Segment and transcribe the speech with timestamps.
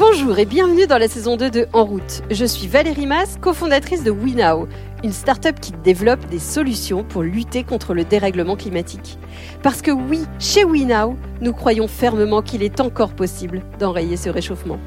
[0.00, 2.22] Bonjour et bienvenue dans la saison 2 de En route.
[2.30, 4.66] Je suis Valérie Mas, cofondatrice de WeNow,
[5.04, 9.18] une start-up qui développe des solutions pour lutter contre le dérèglement climatique.
[9.62, 14.78] Parce que oui, chez WeNow, nous croyons fermement qu'il est encore possible d'enrayer ce réchauffement.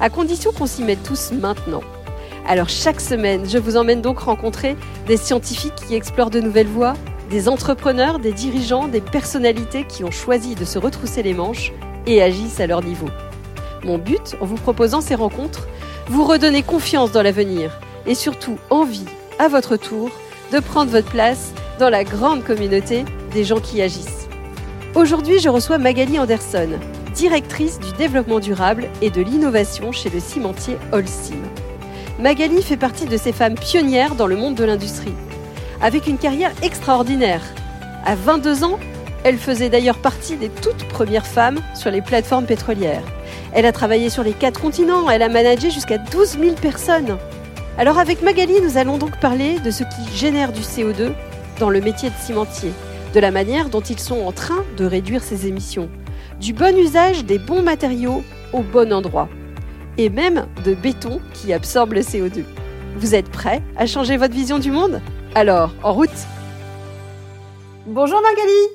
[0.00, 1.84] À condition qu'on s'y mette tous maintenant.
[2.44, 4.74] Alors chaque semaine, je vous emmène donc rencontrer
[5.06, 6.94] des scientifiques qui explorent de nouvelles voies,
[7.30, 11.72] des entrepreneurs, des dirigeants, des personnalités qui ont choisi de se retrousser les manches
[12.08, 13.06] et agissent à leur niveau.
[13.84, 15.68] Mon but, en vous proposant ces rencontres,
[16.08, 19.04] vous redonner confiance dans l'avenir et surtout envie,
[19.38, 20.10] à votre tour,
[20.52, 24.28] de prendre votre place dans la grande communauté des gens qui agissent.
[24.94, 26.70] Aujourd'hui, je reçois Magali Anderson,
[27.14, 31.42] directrice du développement durable et de l'innovation chez le cimentier Holcim.
[32.18, 35.14] Magali fait partie de ces femmes pionnières dans le monde de l'industrie,
[35.80, 37.42] avec une carrière extraordinaire.
[38.04, 38.78] À 22 ans,
[39.24, 43.02] elle faisait d'ailleurs partie des toutes premières femmes sur les plateformes pétrolières.
[43.52, 47.18] Elle a travaillé sur les quatre continents, elle a managé jusqu'à 12 000 personnes.
[47.78, 51.12] Alors avec Magali, nous allons donc parler de ce qui génère du CO2
[51.58, 52.72] dans le métier de cimentier,
[53.14, 55.88] de la manière dont ils sont en train de réduire ces émissions,
[56.40, 59.28] du bon usage des bons matériaux au bon endroit,
[59.96, 62.44] et même de béton qui absorbe le CO2.
[62.96, 65.00] Vous êtes prêts à changer votre vision du monde?
[65.34, 66.10] Alors, en route!
[67.86, 68.68] Bonjour Magali!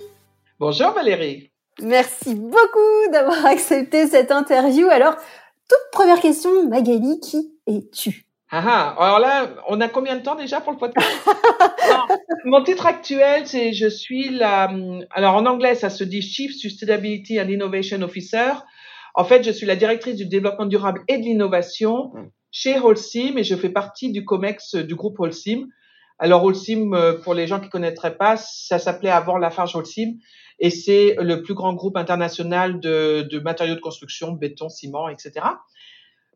[0.59, 4.87] Bonjour Valérie Merci beaucoup d'avoir accepté cette interview.
[4.89, 8.25] Alors, toute première question, Magali, qui es-tu?
[8.55, 11.09] Ah, ah, alors là, on a combien de temps déjà pour le podcast?
[12.45, 14.71] Mon titre actuel, c'est je suis la.
[15.09, 18.51] Alors en anglais, ça se dit Chief Sustainability and Innovation Officer.
[19.15, 22.11] En fait, je suis la directrice du développement durable et de l'innovation
[22.51, 25.65] chez Holcim et je fais partie du COMEX du groupe Holcim.
[26.19, 30.13] Alors Holcim, euh, pour les gens qui connaîtraient pas, ça s'appelait avant Lafarge Holcim
[30.59, 35.45] et c'est le plus grand groupe international de, de, matériaux de construction, béton, ciment, etc.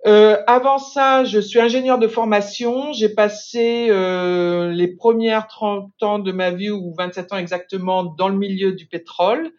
[0.06, 2.94] Euh, avant ça, je suis ingénieur de formation.
[2.94, 8.30] J'ai passé euh, les premières 30 ans de ma vie, ou 27 ans exactement, dans
[8.30, 9.52] le milieu du pétrole.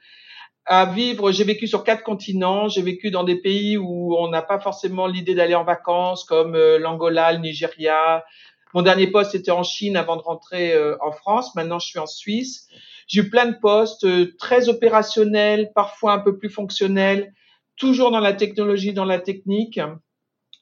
[0.70, 2.68] À vivre, j'ai vécu sur quatre continents.
[2.68, 6.54] J'ai vécu dans des pays où on n'a pas forcément l'idée d'aller en vacances, comme
[6.54, 8.24] euh, l'Angola, le Nigeria.
[8.74, 11.54] Mon dernier poste était en Chine avant de rentrer euh, en France.
[11.54, 12.68] Maintenant, je suis en Suisse.
[13.08, 17.32] J'ai eu plein de postes euh, très opérationnels, parfois un peu plus fonctionnels,
[17.76, 19.80] toujours dans la technologie, dans la technique.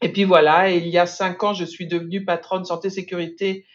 [0.00, 3.66] Et puis voilà, il y a cinq ans, je suis devenue patronne santé sécurité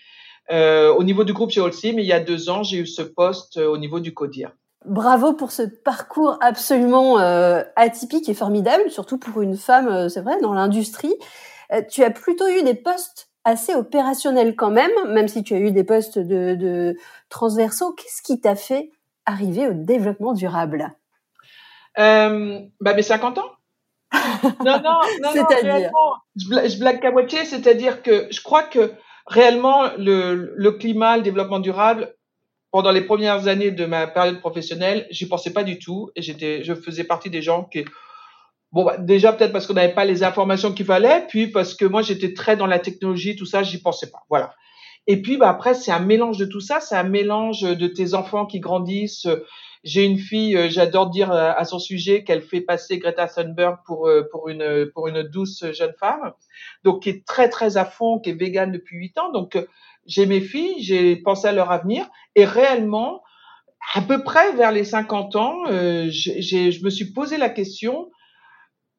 [0.51, 1.97] euh, au niveau du groupe chez Holcim.
[1.97, 4.51] Et il y a deux ans, j'ai eu ce poste euh, au niveau du CODIR.
[4.85, 10.21] Bravo pour ce parcours absolument euh, atypique et formidable, surtout pour une femme, euh, c'est
[10.21, 11.13] vrai, dans l'industrie.
[11.89, 15.71] tu as plutôt eu des postes assez opérationnel quand même, même si tu as eu
[15.71, 16.95] des postes de, de
[17.29, 17.93] transversaux.
[17.93, 18.91] Qu'est-ce qui t'a fait
[19.25, 20.93] arriver au développement durable?
[21.99, 23.51] Euh, bah, mes 50 ans.
[24.65, 25.89] non, non, non, c'est-à-dire
[26.35, 28.91] je, je blague qu'à moitié, c'est-à-dire que je crois que
[29.25, 32.13] réellement le, le climat, le développement durable,
[32.71, 36.63] pendant les premières années de ma période professionnelle, j'y pensais pas du tout et j'étais,
[36.63, 37.85] je faisais partie des gens qui
[38.71, 41.85] Bon, bah, déjà peut-être parce qu'on n'avait pas les informations qu'il fallait, puis parce que
[41.85, 44.23] moi j'étais très dans la technologie, tout ça, j'y pensais pas.
[44.29, 44.53] Voilà.
[45.07, 48.13] Et puis bah, après, c'est un mélange de tout ça, c'est un mélange de tes
[48.13, 49.27] enfants qui grandissent.
[49.83, 54.07] J'ai une fille, euh, j'adore dire à son sujet qu'elle fait passer Greta Thunberg pour
[54.07, 56.33] euh, pour une pour une douce jeune femme,
[56.83, 59.31] donc qui est très très à fond, qui est végane depuis huit ans.
[59.31, 59.57] Donc
[60.05, 63.23] j'ai mes filles, j'ai pensé à leur avenir et réellement,
[63.95, 68.09] à peu près vers les 50 ans, euh, je me suis posé la question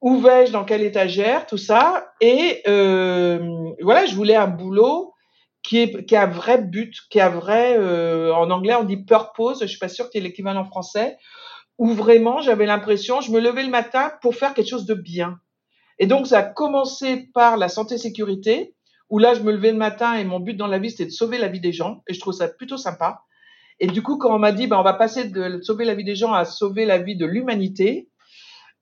[0.02, 2.12] où vais-je, dans quelle étagère, tout ça.
[2.20, 3.38] Et euh,
[3.80, 5.14] voilà, je voulais un boulot
[5.62, 8.96] qui, est, qui a un vrai but, qui a vrai, euh, en anglais on dit
[8.96, 11.16] purpose, je suis pas sûre qu'il y ait l'équivalent en français,
[11.78, 15.38] où vraiment j'avais l'impression, je me levais le matin pour faire quelque chose de bien.
[16.00, 18.74] Et donc ça a commencé par la santé sécurité,
[19.08, 21.10] où là je me levais le matin et mon but dans la vie c'était de
[21.10, 23.22] sauver la vie des gens, et je trouve ça plutôt sympa.
[23.78, 26.04] Et du coup, quand on m'a dit, ben, on va passer de sauver la vie
[26.04, 28.08] des gens à sauver la vie de l'humanité,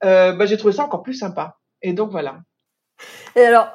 [0.05, 1.59] euh, bah, j'ai trouvé ça encore plus sympa.
[1.83, 2.39] Et donc voilà.
[3.37, 3.69] Et alors,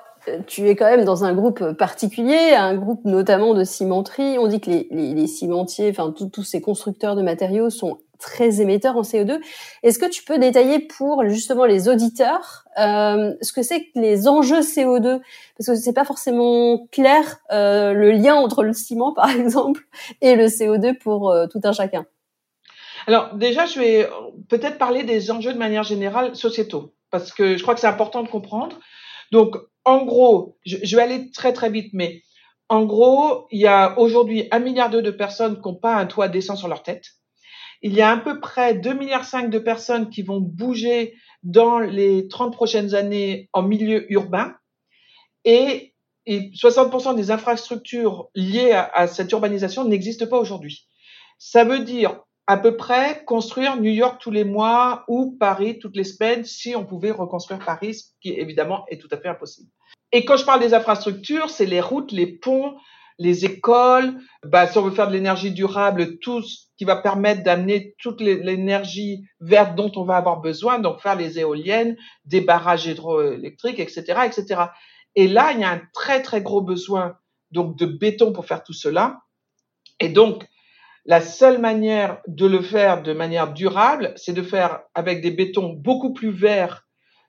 [0.47, 4.37] tu es quand même dans un groupe particulier, un groupe notamment de cimenterie.
[4.39, 8.61] On dit que les, les, les cimentiers, enfin tous ces constructeurs de matériaux sont très
[8.61, 9.39] émetteurs en CO2.
[9.83, 14.27] Est-ce que tu peux détailler pour justement les auditeurs euh, ce que c'est que les
[14.27, 15.21] enjeux CO2
[15.57, 19.81] Parce que c'est pas forcément clair euh, le lien entre le ciment, par exemple,
[20.21, 22.05] et le CO2 pour euh, tout un chacun.
[23.07, 24.09] Alors déjà, je vais
[24.49, 28.23] peut-être parler des enjeux de manière générale sociétaux, parce que je crois que c'est important
[28.23, 28.79] de comprendre.
[29.31, 32.21] Donc, en gros, je, vais aller très très vite, mais
[32.69, 36.27] en gros, il y a aujourd'hui un milliard de personnes qui n'ont pas un toit
[36.27, 37.05] décent sur leur tête.
[37.81, 41.13] Il y a à peu près 2 milliards de personnes qui vont bouger
[41.43, 44.55] dans les 30 prochaines années en milieu urbain
[45.43, 45.91] et,
[46.27, 50.87] 60% des infrastructures liées à, cette urbanisation n'existent pas aujourd'hui.
[51.37, 55.95] Ça veut dire à peu près construire New York tous les mois ou Paris toutes
[55.95, 59.69] les semaines si on pouvait reconstruire Paris, ce qui évidemment est tout à fait impossible.
[60.11, 62.75] Et quand je parle des infrastructures, c'est les routes, les ponts,
[63.17, 67.43] les écoles, bah, si on veut faire de l'énergie durable, tout ce qui va permettre
[67.43, 71.95] d'amener toute l'énergie verte dont on va avoir besoin, donc faire les éoliennes,
[72.25, 74.63] des barrages hydroélectriques, etc., etc.
[75.15, 77.17] Et là, il y a un très très gros besoin
[77.51, 79.21] donc de béton pour faire tout cela.
[79.99, 80.45] Et donc,
[81.05, 85.69] la seule manière de le faire de manière durable, c'est de faire avec des bétons
[85.69, 86.85] beaucoup plus verts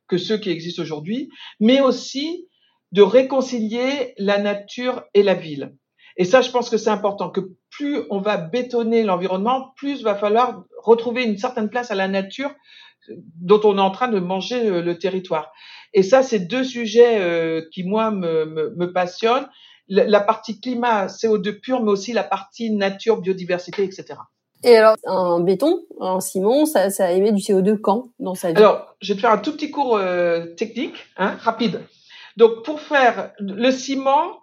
[0.08, 1.28] que ceux qui existent aujourd'hui,
[1.60, 2.48] mais aussi
[2.92, 5.74] de réconcilier la nature et la ville.
[6.16, 7.40] Et ça, je pense que c'est important, que
[7.70, 12.54] plus on va bétonner l'environnement, plus va falloir retrouver une certaine place à la nature
[13.40, 15.52] dont on est en train de manger euh, le territoire.
[15.92, 19.48] Et ça, c'est deux sujets euh, qui, moi, me, me, passionnent.
[19.88, 24.14] La, partie climat, CO2 pur, mais aussi la partie nature, biodiversité, etc.
[24.64, 28.58] Et alors, un béton, un ciment, ça, ça émet du CO2 quand dans sa vie?
[28.58, 31.82] Alors, je vais te faire un tout petit cours euh, technique, hein, rapide.
[32.36, 34.40] Donc, pour faire le ciment,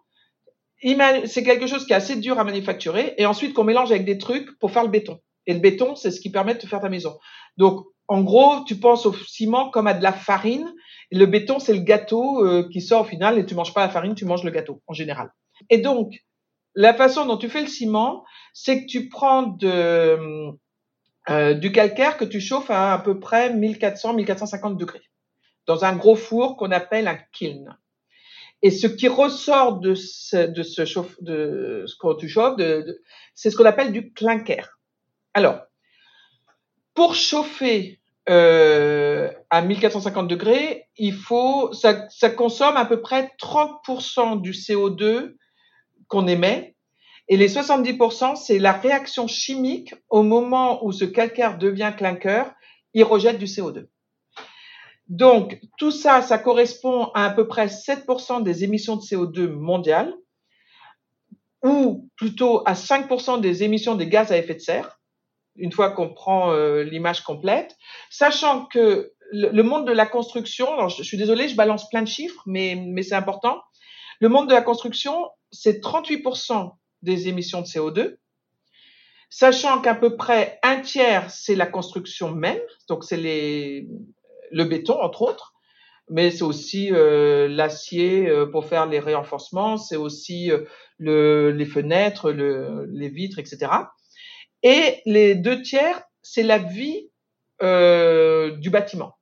[1.25, 4.17] c'est quelque chose qui est assez dur à manufacturer et ensuite qu'on mélange avec des
[4.17, 5.19] trucs pour faire le béton.
[5.45, 7.17] Et le béton, c'est ce qui permet de faire ta maison.
[7.57, 10.71] Donc, en gros, tu penses au ciment comme à de la farine.
[11.09, 13.81] Et le béton, c'est le gâteau euh, qui sort au final et tu manges pas
[13.81, 15.33] la farine, tu manges le gâteau en général.
[15.71, 16.13] Et donc,
[16.75, 18.23] la façon dont tu fais le ciment,
[18.53, 20.53] c'est que tu prends euh,
[21.55, 25.09] du calcaire que tu chauffes à à peu près 1400-1450 degrés
[25.65, 27.75] dans un gros four qu'on appelle un kiln.
[28.61, 32.61] Et ce qui ressort de ce, de chauffe, que tu chauffes,
[33.33, 34.77] c'est ce qu'on appelle du clinker.
[35.33, 35.61] Alors,
[36.93, 37.99] pour chauffer
[38.29, 45.35] euh, à 1450 degrés, il faut, ça, consomme à peu près 30% du CO2
[46.07, 46.75] qu'on émet.
[47.27, 52.53] Et les 70%, c'est la réaction chimique au moment où ce calcaire devient clinker,
[52.93, 53.87] il rejette du CO2.
[55.07, 60.13] Donc, tout ça, ça correspond à à peu près 7% des émissions de CO2 mondiales,
[61.63, 64.99] ou plutôt à 5% des émissions des gaz à effet de serre,
[65.55, 67.75] une fois qu'on prend euh, l'image complète,
[68.09, 72.07] sachant que le, monde de la construction, alors je, suis désolée, je balance plein de
[72.07, 73.61] chiffres, mais, mais c'est important,
[74.19, 76.71] le monde de la construction, c'est 38%
[77.01, 78.17] des émissions de CO2,
[79.29, 85.23] sachant qu'à peu près un tiers, c'est la construction même, donc c'est le béton, entre
[85.23, 85.53] autres,
[86.09, 90.65] mais c'est aussi euh, l'acier euh, pour faire les renforcements, c'est aussi euh,
[90.97, 93.71] le, les fenêtres, le, les vitres, etc.
[94.63, 97.09] Et les deux tiers, c'est la vie
[97.61, 99.15] du bâtiment.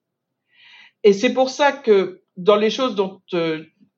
[1.04, 3.22] Et c'est pour ça que dans les choses dont,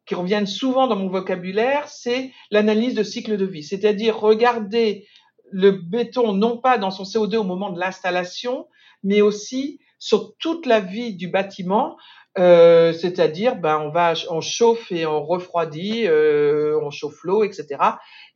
[0.06, 5.08] qui reviennent souvent dans mon vocabulaire, c'est l'analyse de cycle de vie, c'est-à-dire regarder
[5.52, 8.68] le béton non pas dans son CO2 au moment de l'installation,
[9.04, 11.96] mais aussi sur toute la vie du bâtiment,
[12.40, 17.68] euh, c'est-à-dire ben on va on chauffe et on refroidit, euh, on chauffe l'eau, etc.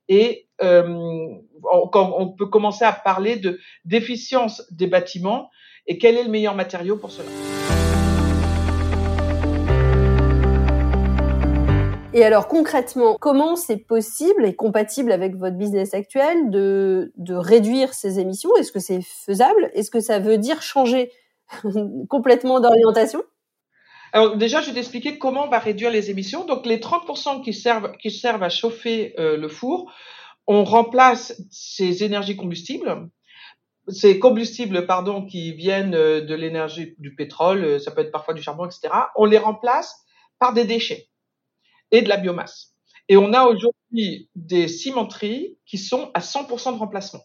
[0.09, 0.83] Et euh,
[1.63, 5.49] on, peut commencer à parler de d'efficience des bâtiments
[5.85, 7.29] et quel est le meilleur matériau pour cela.
[12.13, 17.93] Et alors concrètement, comment c'est possible et compatible avec votre business actuel de, de réduire
[17.93, 18.49] ces émissions?
[18.55, 19.69] Est-ce que c'est faisable?
[19.73, 21.11] Est-ce que ça veut dire changer
[22.09, 23.23] complètement d'orientation?
[24.17, 26.43] Alors déjà, je vais t'expliquer comment on va réduire les émissions.
[26.43, 29.93] Donc les 30% qui servent, qui servent à chauffer euh, le four,
[30.47, 33.11] on remplace ces énergies combustibles,
[33.87, 38.33] ces combustibles pardon qui viennent euh, de l'énergie du pétrole, euh, ça peut être parfois
[38.33, 38.91] du charbon, etc.
[39.17, 40.03] On les remplace
[40.39, 41.09] par des déchets
[41.91, 42.73] et de la biomasse.
[43.09, 47.21] Et on a aujourd'hui des cimenteries qui sont à 100% de remplacement.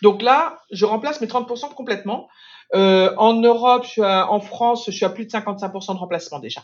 [0.00, 2.30] Donc là, je remplace mes 30% complètement.
[2.74, 6.38] Euh, en Europe, je suis en France, je suis à plus de 55% de remplacement
[6.38, 6.62] déjà.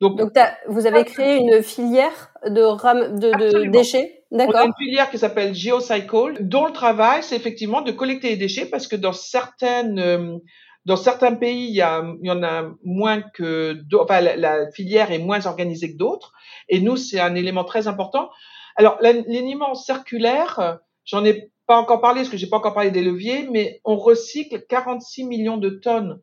[0.00, 0.20] Donc,
[0.68, 5.10] vous avez créé une filière de, ram, de, de déchets, d'accord On a une filière
[5.10, 9.12] qui s'appelle GeoCycle, dont le travail, c'est effectivement de collecter les déchets, parce que dans
[9.12, 10.36] certaines, euh,
[10.84, 14.70] dans certains pays, il y, a, il y en a moins que, enfin, la, la,
[14.70, 16.32] filière est moins organisée que d'autres,
[16.68, 18.30] et nous, c'est un élément très important.
[18.76, 23.02] Alors, l'alignement circulaire, j'en ai pas encore parlé, parce que j'ai pas encore parlé des
[23.02, 26.20] leviers, mais on recycle 46 millions de tonnes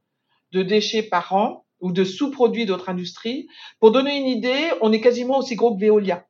[0.52, 3.48] de déchets par an ou de sous-produits d'autres industries.
[3.80, 6.25] Pour donner une idée, on est quasiment aussi gros que Veolia.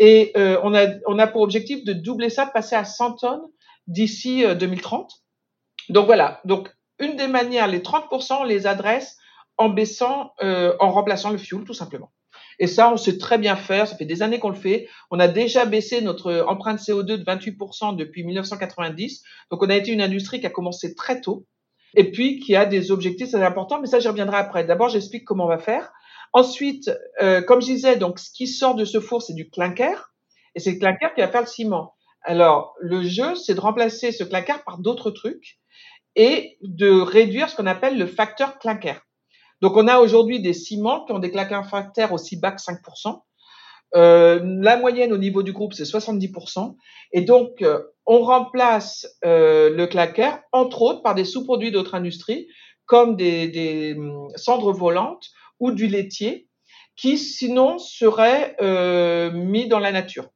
[0.00, 3.46] Et euh, on, a, on a pour objectif de doubler ça, passer à 100 tonnes
[3.86, 5.12] d'ici 2030.
[5.12, 9.16] Euh, Donc voilà, donc une des manières, les 30%, on les adresse
[9.58, 12.10] en baissant, euh, en remplaçant le fuel, tout simplement.
[12.58, 13.88] Et ça, on sait très bien faire.
[13.88, 14.88] Ça fait des années qu'on le fait.
[15.10, 19.22] On a déjà baissé notre empreinte CO2 de 28% depuis 1990.
[19.50, 21.46] Donc, on a été une industrie qui a commencé très tôt
[21.96, 23.80] et puis qui a des objectifs très importants.
[23.80, 24.64] Mais ça, j'y reviendrai après.
[24.64, 25.92] D'abord, j'explique comment on va faire.
[26.32, 26.90] Ensuite,
[27.22, 30.12] euh, comme je disais, donc ce qui sort de ce four, c'est du clinker.
[30.54, 31.94] Et c'est le clinker qui va faire le ciment.
[32.22, 35.58] Alors, le jeu, c'est de remplacer ce clinker par d'autres trucs
[36.16, 39.00] et de réduire ce qu'on appelle le facteur clinker.
[39.64, 43.22] Donc, on a aujourd'hui des ciments qui ont des claquins facteurs aussi bas que 5%.
[43.96, 46.76] Euh, la moyenne au niveau du groupe, c'est 70%.
[47.12, 52.46] Et donc, euh, on remplace euh, le claquer, entre autres, par des sous-produits d'autres industries,
[52.84, 55.30] comme des, des, hum, cendres volantes
[55.60, 56.46] ou du laitier,
[56.94, 60.26] qui sinon seraient euh, mis dans la nature.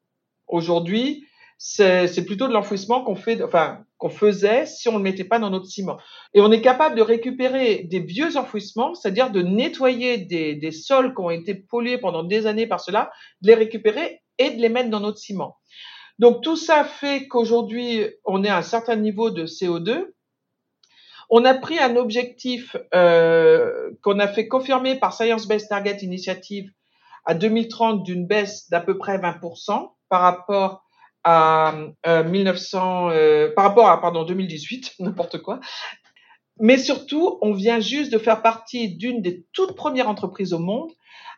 [0.46, 1.26] Aujourd'hui,
[1.58, 5.38] c'est plutôt de l'enfouissement qu'on fait, enfin qu'on faisait si on ne le mettait pas
[5.38, 5.98] dans notre ciment.
[6.32, 11.14] Et on est capable de récupérer des vieux enfouissements, c'est-à-dire de nettoyer des, des, sols
[11.14, 13.10] qui ont été pollués pendant des années par cela,
[13.42, 15.56] de les récupérer et de les mettre dans notre ciment.
[16.18, 20.06] Donc tout ça fait qu'aujourd'hui on est à un certain niveau de CO2.
[21.30, 26.70] On a pris un objectif euh, qu'on a fait confirmer par Science Based Target Initiative
[27.24, 30.87] à 2030 d'une baisse d'à peu près 20% par rapport
[31.30, 35.60] à 1900, euh, euh, par rapport à pardon 2018, n'importe quoi.
[36.58, 40.90] Mais surtout, on vient juste de faire partie d'une des toutes premières entreprises au monde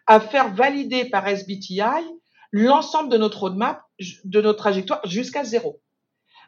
[0.07, 2.07] à faire valider par SBTI
[2.53, 3.83] l'ensemble de notre roadmap,
[4.25, 5.81] de notre trajectoire jusqu'à zéro.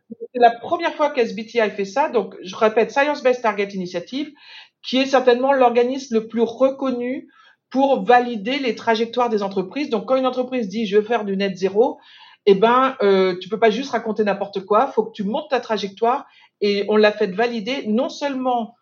[0.08, 2.08] C'est la première fois qu'SBTI fait ça.
[2.08, 4.30] Donc, je répète, Science Based Target Initiative,
[4.82, 7.28] qui est certainement l'organisme le plus reconnu
[7.70, 9.90] pour valider les trajectoires des entreprises.
[9.90, 11.98] Donc, quand une entreprise dit je veux faire du net zéro,
[12.46, 14.88] eh ben, euh, tu peux pas juste raconter n'importe quoi.
[14.88, 16.26] Faut que tu montes ta trajectoire
[16.60, 18.74] et on l'a fait valider non seulement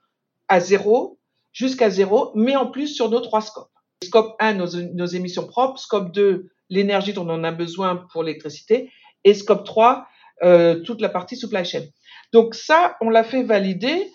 [0.48, 1.18] à zéro,
[1.52, 3.70] jusqu'à zéro, mais en plus sur nos trois scopes.
[4.02, 5.78] Scope 1, nos, émissions propres.
[5.78, 8.90] Scope 2, l'énergie dont on a besoin pour l'électricité.
[9.24, 10.06] Et scope 3,
[10.42, 11.84] euh, toute la partie supply chain.
[12.32, 14.10] Donc ça, on l'a fait valider,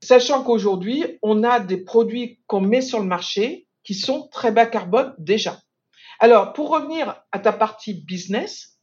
[0.00, 4.66] sachant qu'aujourd'hui, on a des produits qu'on met sur le marché qui sont très bas
[4.66, 5.58] carbone déjà.
[6.24, 8.78] Alors, pour revenir à ta partie business,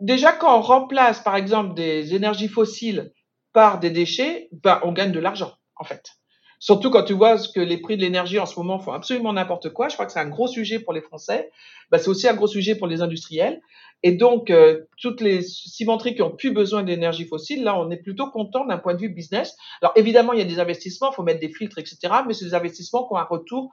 [0.00, 3.12] déjà quand on remplace par exemple des énergies fossiles
[3.52, 6.10] par des déchets, ben, on gagne de l'argent en fait.
[6.58, 9.72] Surtout quand tu vois que les prix de l'énergie en ce moment font absolument n'importe
[9.72, 9.90] quoi.
[9.90, 11.52] Je crois que c'est un gros sujet pour les Français.
[11.92, 13.60] Ben, c'est aussi un gros sujet pour les industriels.
[14.02, 18.02] Et donc, euh, toutes les cimenteries qui ont plus besoin d'énergie fossile, là, on est
[18.02, 19.56] plutôt content d'un point de vue business.
[19.82, 22.12] Alors, évidemment, il y a des investissements, il faut mettre des filtres, etc.
[22.26, 23.72] Mais c'est des investissements qui ont un retour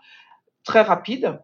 [0.63, 1.39] très rapide.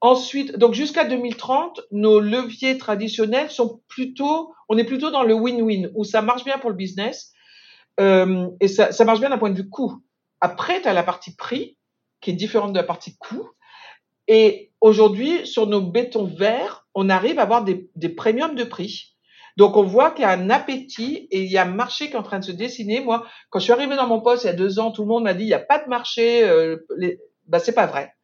[0.00, 5.90] Ensuite, donc jusqu'à 2030, nos leviers traditionnels sont plutôt, on est plutôt dans le win-win
[5.94, 7.32] où ça marche bien pour le business
[8.00, 10.02] euh, et ça, ça marche bien d'un point de vue coût.
[10.40, 11.78] Après, tu as la partie prix
[12.20, 13.50] qui est différente de la partie coût.
[14.28, 19.16] Et aujourd'hui, sur nos bétons verts, on arrive à avoir des, des premiums de prix.
[19.56, 22.12] Donc, on voit qu'il y a un appétit et il y a un marché qui
[22.12, 23.00] est en train de se dessiner.
[23.00, 25.08] Moi, quand je suis arrivée dans mon poste il y a deux ans, tout le
[25.08, 26.44] monde m'a dit il n'y a pas de marché.
[26.44, 27.18] Euh, les...
[27.46, 28.15] bah, c'est pas vrai.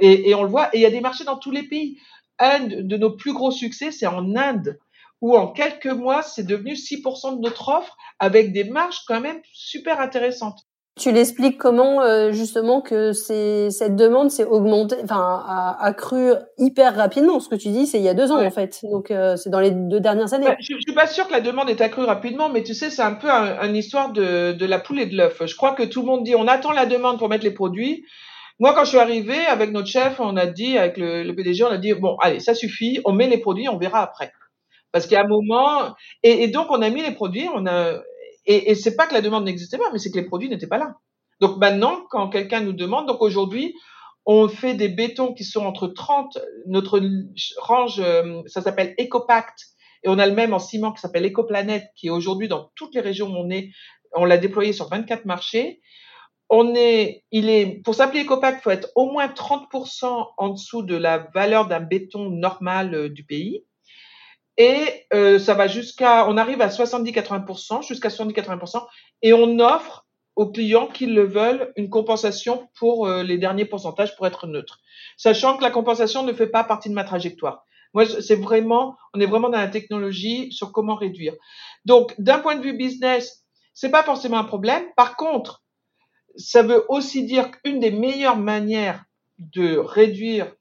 [0.00, 1.98] Et, on le voit, et il y a des marchés dans tous les pays.
[2.38, 4.78] Un de nos plus gros succès, c'est en Inde,
[5.20, 9.40] où en quelques mois, c'est devenu 6% de notre offre, avec des marges quand même
[9.52, 10.60] super intéressantes.
[10.98, 17.38] Tu l'expliques comment euh, justement que cette demande s'est augmentée, enfin a accrue hyper rapidement.
[17.38, 19.48] Ce que tu dis, c'est il y a deux ans en fait, donc euh, c'est
[19.48, 20.48] dans les deux dernières années.
[20.58, 23.02] je, je suis pas sûre que la demande est accrue rapidement, mais tu sais, c'est
[23.02, 25.40] un peu une histoire de, de la poule et de l'œuf.
[25.46, 28.04] Je crois que tout le monde dit on attend la demande pour mettre les produits.
[28.60, 31.62] Moi, quand je suis arrivée avec notre chef, on a dit, avec le, le, PDG,
[31.62, 34.32] on a dit, bon, allez, ça suffit, on met les produits, on verra après.
[34.90, 38.00] Parce a un moment, et, et, donc on a mis les produits, on a,
[38.46, 40.66] et, et c'est pas que la demande n'existait pas, mais c'est que les produits n'étaient
[40.66, 40.94] pas là.
[41.40, 43.74] Donc maintenant, quand quelqu'un nous demande, donc aujourd'hui,
[44.26, 47.00] on fait des bétons qui sont entre 30, notre
[47.58, 49.66] range, euh, ça s'appelle EcoPact,
[50.02, 52.94] et on a le même en ciment qui s'appelle EcoPlanet, qui est aujourd'hui dans toutes
[52.94, 53.70] les régions où on est,
[54.14, 55.80] on l'a déployé sur 24 marchés
[56.50, 60.82] on est, il est, pour s'appeler EcoPact, il faut être au moins 30% en dessous
[60.82, 63.64] de la valeur d'un béton normal euh, du pays.
[64.56, 68.84] Et euh, ça va jusqu'à, on arrive à 70-80%, jusqu'à 70-80%,
[69.22, 74.16] et on offre aux clients qui le veulent une compensation pour euh, les derniers pourcentages
[74.16, 74.80] pour être neutre.
[75.16, 77.64] Sachant que la compensation ne fait pas partie de ma trajectoire.
[77.94, 81.34] Moi, c'est vraiment, on est vraiment dans la technologie sur comment réduire.
[81.84, 84.84] Donc, d'un point de vue business, c'est pas forcément un problème.
[84.96, 85.62] Par contre,
[86.38, 89.04] ça veut aussi dire qu'une des meilleures manières
[89.38, 90.54] de réduire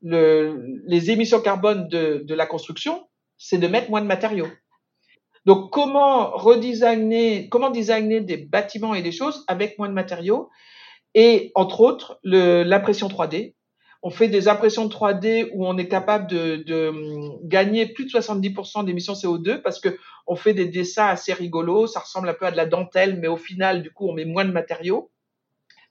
[0.00, 4.48] le, les émissions carbone de, la construction, c'est de mettre moins de matériaux.
[5.44, 10.50] Donc, comment redesigner, comment designer des bâtiments et des choses avec moins de matériaux?
[11.14, 13.54] Et entre autres l'impression 3D.
[14.06, 18.10] On fait des impressions 3D où on est capable de, de hum, gagner plus de
[18.10, 21.86] 70% d'émissions CO2 parce que on fait des dessins assez rigolos.
[21.86, 24.26] Ça ressemble un peu à de la dentelle, mais au final, du coup, on met
[24.26, 25.10] moins de matériaux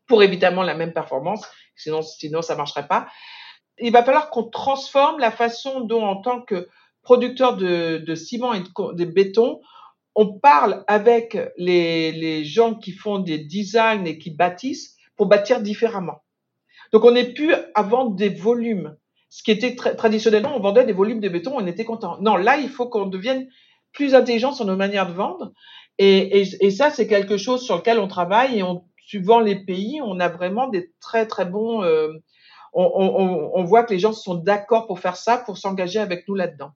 [0.07, 1.45] pour évidemment la même performance.
[1.75, 3.07] Sinon, sinon ça marcherait pas.
[3.79, 6.67] Il va falloir qu'on transforme la façon dont, en tant que
[7.01, 9.59] producteur de, de ciment et de, béton,
[10.15, 15.61] on parle avec les, les gens qui font des designs et qui bâtissent pour bâtir
[15.61, 16.23] différemment.
[16.91, 18.95] Donc on n'est plus à vendre des volumes.
[19.29, 22.17] Ce qui était traditionnellement, on vendait des volumes de béton, on était content.
[22.21, 23.47] Non, là, il faut qu'on devienne
[23.91, 25.51] plus intelligent sur nos manières de vendre.
[25.97, 28.59] Et, et, et ça, c'est quelque chose sur lequel on travaille.
[28.59, 31.83] Et on, suivant les pays, on a vraiment des très très bons.
[31.83, 32.09] Euh,
[32.73, 36.27] on, on, on voit que les gens sont d'accord pour faire ça, pour s'engager avec
[36.27, 36.71] nous là-dedans.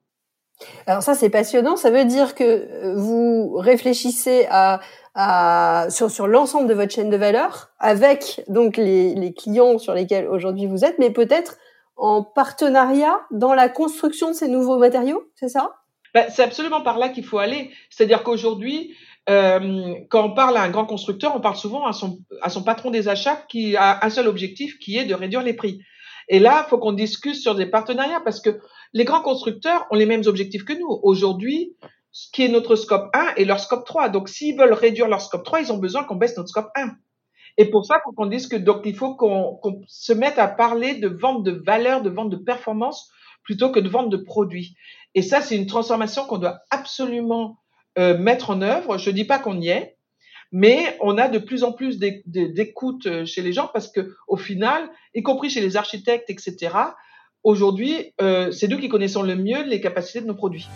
[0.86, 1.76] Alors ça, c'est passionnant.
[1.76, 4.80] Ça veut dire que euh, vous réfléchissez à,
[5.14, 9.94] à sur, sur l'ensemble de votre chaîne de valeur avec donc les, les clients sur
[9.94, 11.56] lesquels aujourd'hui vous êtes, mais peut-être
[11.96, 15.74] en partenariat dans la construction de ces nouveaux matériaux, c'est ça?
[16.14, 17.70] Ben, C'est absolument par là qu'il faut aller.
[17.90, 18.94] C'est-à-dire qu'aujourd'hui,
[19.28, 23.08] euh, quand on parle à un grand constructeur, on parle souvent à son, patron des
[23.08, 25.80] achats qui a un seul objectif qui est de réduire les prix.
[26.28, 28.58] Et là, il faut qu'on discute sur des partenariats parce que
[28.92, 30.98] les grands constructeurs ont les mêmes objectifs que nous.
[31.02, 31.74] Aujourd'hui,
[32.10, 34.08] ce qui est notre scope 1 et leur scope 3.
[34.08, 36.90] Donc, s'ils veulent réduire leur scope 3, ils ont besoin qu'on baisse notre scope 1.
[37.58, 40.94] Et pour ça, faut qu'on dise que donc il faut qu'on se mette à parler
[40.94, 43.10] de vente de valeur, de vente de performance,
[43.42, 44.76] plutôt que de vente de produits.
[45.14, 47.58] Et ça, c'est une transformation qu'on doit absolument
[47.98, 48.96] euh, mettre en œuvre.
[48.96, 49.96] Je dis pas qu'on y est,
[50.52, 54.36] mais on a de plus en plus d'écoute euh, chez les gens parce que au
[54.36, 56.76] final, y compris chez les architectes, etc.
[57.42, 60.68] Aujourd'hui, euh, c'est nous qui connaissons le mieux les capacités de nos produits.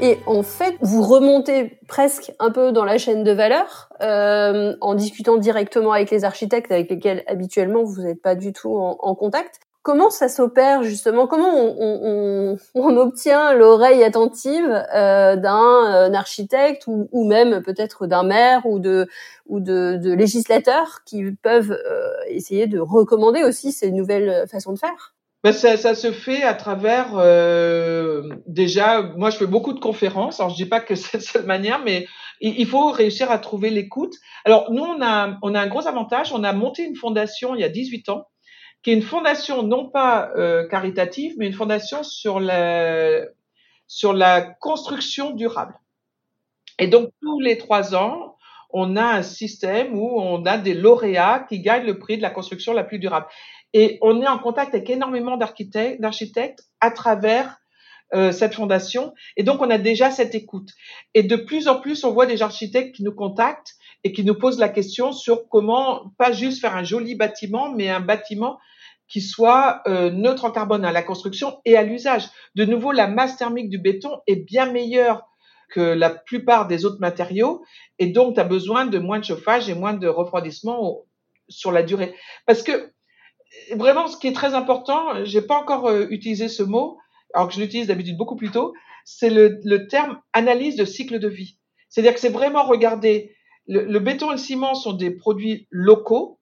[0.00, 5.38] Et en fait, vous remontez presque un peu dans la chaîne de valeur en discutant
[5.38, 9.58] directement avec les architectes avec lesquels habituellement vous n'êtes pas du tout en contact.
[9.88, 11.26] Comment ça s'opère justement?
[11.26, 12.58] Comment on,
[12.98, 19.08] obtient l'oreille attentive euh, d'un euh, architecte ou, même peut-être d'un maire ou de
[19.46, 25.14] ou législateurs qui peuvent euh, essayer de recommander aussi ces nouvelles façons de faire?
[25.42, 27.14] Ben ça, se fait à travers
[28.46, 29.00] déjà.
[29.16, 30.38] Moi, je fais beaucoup de conférences.
[30.38, 32.06] Alors, je dis pas que c'est la seule manière, mais
[32.42, 34.12] il, il faut réussir à trouver l'écoute.
[34.44, 36.30] Alors, nous, on a on a un gros avantage.
[36.34, 38.26] On a monté une fondation il y a 18 ans
[38.82, 43.22] qui est une fondation non pas euh, caritative, mais une fondation sur la,
[43.86, 45.74] sur la construction durable.
[46.78, 48.36] Et donc, tous les trois ans,
[48.70, 52.30] on a un système où on a des lauréats qui gagnent le prix de la
[52.30, 53.26] construction la plus durable.
[53.72, 57.58] Et on est en contact avec énormément d'architectes, à travers
[58.14, 59.12] euh, cette fondation.
[59.36, 60.70] Et donc, on a déjà cette écoute.
[61.14, 64.34] Et de plus en plus, on voit des architectes qui nous contactent et qui nous
[64.34, 68.58] posent la question sur comment, pas juste faire un joli bâtiment, mais un bâtiment
[69.08, 72.28] qui soit euh, neutre en carbone à la construction et à l'usage.
[72.54, 75.22] De nouveau, la masse thermique du béton est bien meilleure
[75.70, 77.62] que la plupart des autres matériaux
[77.98, 81.04] et donc tu as besoin de moins de chauffage et moins de refroidissement
[81.48, 82.14] sur la durée.
[82.46, 82.92] Parce que
[83.74, 86.98] vraiment, ce qui est très important, j'ai pas encore euh, utilisé ce mot,
[87.34, 88.72] alors que je l'utilise d'habitude beaucoup plus tôt,
[89.04, 91.58] c'est le, le, terme analyse de cycle de vie.
[91.88, 93.34] C'est-à-dire que c'est vraiment regarder,
[93.68, 96.40] le, béton et le ciment sont des produits locaux,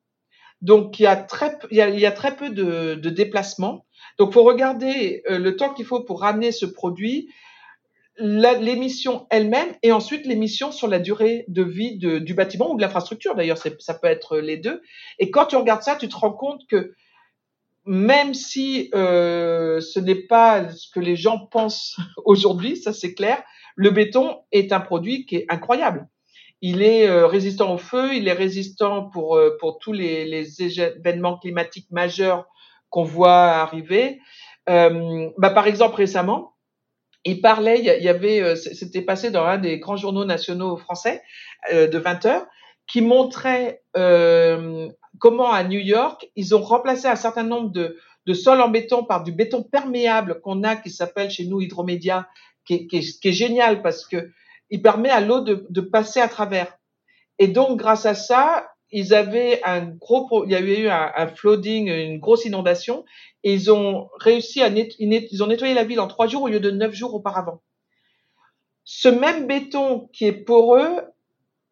[0.63, 3.85] donc il y a très, peu de, déplacements.
[4.19, 7.29] Donc faut regarder euh, le temps qu'il faut pour ramener ce produit,
[8.19, 13.35] l'émission elle-même et ensuite l'émission sur la durée de vie du bâtiment ou de l'infrastructure.
[13.35, 14.81] D'ailleurs, ça peut être les deux.
[15.19, 16.95] Et quand tu regardes ça, tu te rends compte que
[17.85, 23.43] même si euh, ce n'est pas ce que les gens pensent aujourd'hui, ça c'est clair,
[23.75, 26.09] le béton est un produit qui est incroyable.
[26.63, 30.63] Il est euh, résistant au feu, il est résistant pour, euh, pour tous les, les
[30.81, 32.47] événements climatiques majeurs
[32.89, 34.21] qu'on voit arriver.
[34.69, 36.55] Euh, bah, par exemple, récemment,
[37.25, 41.23] il parlait, il y avait, c'était passé dans un des grands journaux nationaux français
[41.73, 42.47] de 20 heures,
[42.87, 43.83] qui montrait
[45.19, 49.03] comment à New York, ils ont remplacé un certain nombre de, de sols en béton
[49.03, 52.29] par du béton perméable qu'on a, qui s'appelle chez nous Hydromédia,
[52.65, 54.31] qui qui qui est génial parce que
[54.71, 56.79] il permet à l'eau de, de, passer à travers.
[57.39, 61.27] Et donc, grâce à ça, ils avaient un gros, il y a eu un, un
[61.29, 63.05] flooding, une grosse inondation,
[63.45, 66.61] et ils ont réussi à ils ont nettoyé la ville en trois jours au lieu
[66.61, 67.63] de neuf jours auparavant.
[68.85, 71.01] Ce même béton qui est poreux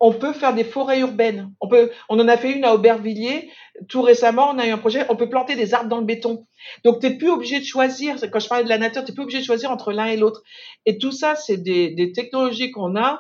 [0.05, 1.51] on peut faire des forêts urbaines.
[1.63, 3.51] On peut, on en a fait une à Aubervilliers
[3.89, 4.51] tout récemment.
[4.53, 5.07] On a eu un projet.
[5.09, 6.47] On peut planter des arbres dans le béton.
[6.85, 8.17] Donc t'es plus obligé de choisir.
[8.31, 10.43] Quand je parlais de la nature, t'es plus obligé de choisir entre l'un et l'autre.
[10.85, 13.19] Et tout ça, c'est des, technologies qu'on a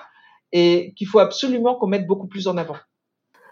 [0.52, 2.76] et qu'il faut absolument qu'on mette beaucoup plus en avant.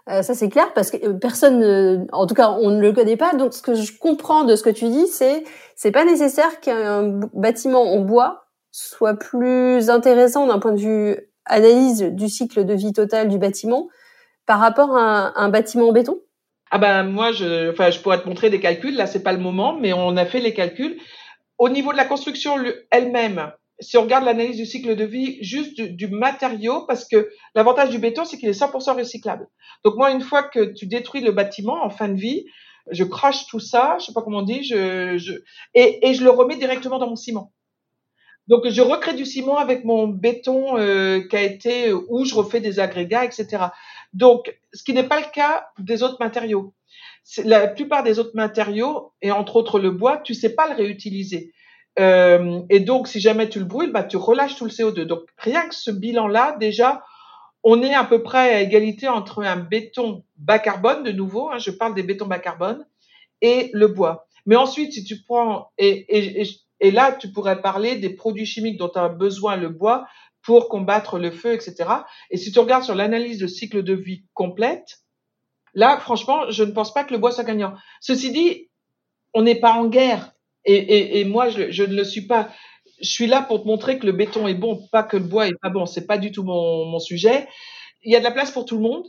[0.09, 3.17] Euh, ça c'est clair parce que euh, personne, en tout cas on ne le connaît
[3.17, 3.33] pas.
[3.33, 5.43] Donc ce que je comprends de ce que tu dis, c'est
[5.75, 12.03] c'est pas nécessaire qu'un bâtiment en bois soit plus intéressant d'un point de vue analyse
[12.03, 13.87] du cycle de vie total du bâtiment
[14.45, 16.19] par rapport à un, bâtiment en béton?
[16.71, 18.95] Ah ben moi je, enfin je pourrais te montrer des calculs.
[18.95, 20.97] Là c'est pas le moment, mais on a fait les calculs
[21.57, 22.55] au niveau de la construction
[22.91, 27.89] elle-même si on regarde l'analyse du cycle de vie juste du, matériau, parce que l'avantage
[27.89, 29.47] du béton, c'est qu'il est 100% recyclable.
[29.83, 32.45] Donc moi, une fois que tu détruis le bâtiment en fin de vie,
[32.91, 36.99] je crache tout ça, je sais pas comment on dit, et je le remets directement
[36.99, 37.51] dans mon ciment.
[38.47, 42.59] Donc je recrée du ciment avec mon béton euh, qui a été où je refais
[42.59, 43.65] des agrégats, etc.
[44.13, 46.73] Donc ce qui n'est pas le cas des autres matériaux.
[47.45, 51.53] La plupart des autres matériaux et entre autres le bois, tu sais pas le réutiliser.
[51.99, 55.03] Euh, et donc, si jamais tu le brûles, bah, tu relâches tout le CO2.
[55.03, 57.03] Donc, rien que ce bilan-là, déjà,
[57.63, 61.59] on est à peu près à égalité entre un béton bas carbone, de nouveau, hein,
[61.59, 62.85] je parle des bétons bas carbone,
[63.41, 64.27] et le bois.
[64.45, 66.47] Mais ensuite, si tu prends, et, et, et
[66.91, 70.05] là, tu pourrais parler des produits chimiques dont a besoin le bois
[70.41, 71.89] pour combattre le feu, etc.
[72.29, 74.99] Et si tu regardes sur l'analyse de cycle de vie complète,
[75.73, 77.75] là, franchement, je ne pense pas que le bois soit gagnant.
[78.01, 78.69] Ceci dit,
[79.33, 80.33] on n'est pas en guerre.
[80.65, 82.49] Et, et, et moi, je, ne le suis pas.
[83.01, 85.47] Je suis là pour te montrer que le béton est bon, pas que le bois
[85.47, 85.85] est pas bon.
[85.85, 87.47] C'est pas du tout mon sujet.
[88.01, 89.07] Il y a de la place pour tout le monde,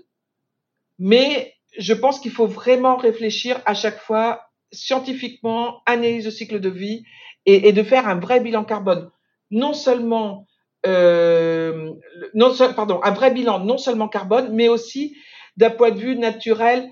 [0.98, 6.68] mais je pense qu'il faut vraiment réfléchir à chaque fois scientifiquement, analyse de cycle de
[6.68, 7.04] vie
[7.46, 9.10] et, et de faire un vrai bilan carbone.
[9.50, 10.46] Non seulement,
[10.86, 11.92] euh,
[12.34, 15.16] non, pardon, un vrai bilan non seulement carbone, mais aussi
[15.56, 16.88] d'un point de vue naturel,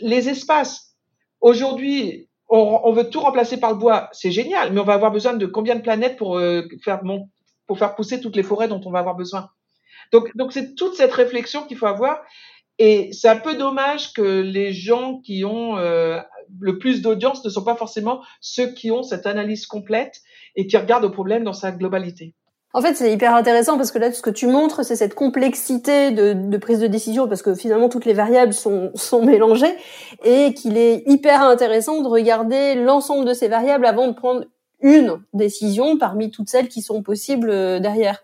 [0.00, 0.96] les espaces.
[1.40, 5.32] Aujourd'hui, on, veut tout remplacer par le bois, c'est génial, mais on va avoir besoin
[5.32, 7.00] de combien de planètes pour euh, faire
[7.66, 9.48] pour faire pousser toutes les forêts dont on va avoir besoin.
[10.12, 12.20] Donc donc c'est toute cette réflexion qu'il faut avoir
[12.78, 16.20] et c'est un peu dommage que les gens qui ont euh,
[16.60, 20.20] le plus d'audience ne sont pas forcément ceux qui ont cette analyse complète
[20.56, 22.34] et qui regardent au problème dans sa globalité.
[22.74, 26.10] En fait, c'est hyper intéressant parce que là, ce que tu montres, c'est cette complexité
[26.10, 29.74] de, de, prise de décision parce que finalement, toutes les variables sont, sont mélangées
[30.24, 34.44] et qu'il est hyper intéressant de regarder l'ensemble de ces variables avant de prendre
[34.80, 38.22] une décision parmi toutes celles qui sont possibles euh, derrière.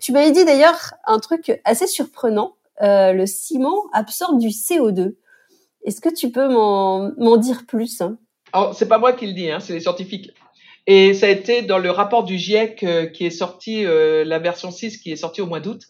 [0.00, 2.54] Tu m'avais dit d'ailleurs un truc assez surprenant.
[2.82, 5.14] Euh, le ciment absorbe du CO2.
[5.84, 8.02] Est-ce que tu peux m'en dire plus?
[8.52, 10.32] Alors, c'est pas moi qui le dis, hein, c'est les scientifiques.
[10.86, 14.38] Et ça a été dans le rapport du GIEC euh, qui est sorti, euh, la
[14.38, 15.82] version 6 qui est sortie au mois d'août.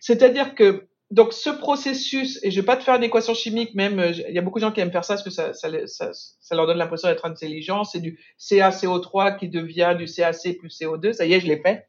[0.00, 4.00] C'est-à-dire que donc ce processus, et je vais pas te faire une équation chimique, même
[4.00, 5.68] euh, il y a beaucoup de gens qui aiment faire ça parce que ça, ça,
[5.86, 7.84] ça, ça leur donne l'impression d'être intelligent.
[7.84, 11.12] C'est du CaCO3 qui devient du CaC plus CO2.
[11.12, 11.86] Ça y est, je l'ai fait.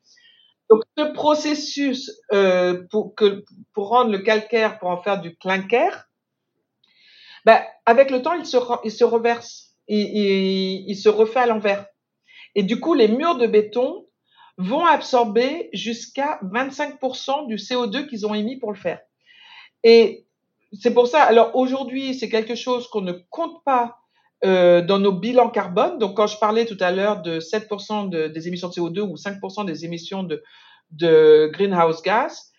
[0.69, 6.07] Donc ce processus euh, pour, que, pour rendre le calcaire, pour en faire du clinker,
[7.45, 11.45] ben, avec le temps, il se, il se reverse, il, il, il se refait à
[11.45, 11.85] l'envers.
[12.55, 14.05] Et du coup, les murs de béton
[14.57, 18.99] vont absorber jusqu'à 25% du CO2 qu'ils ont émis pour le faire.
[19.83, 20.25] Et
[20.73, 23.97] c'est pour ça, alors aujourd'hui, c'est quelque chose qu'on ne compte pas
[24.43, 25.97] euh, dans nos bilans carbone.
[25.99, 29.15] Donc, quand je parlais tout à l'heure de 7% de, des émissions de CO2 ou
[29.15, 30.43] 5% des émissions de,
[30.91, 32.51] de greenhouse gas,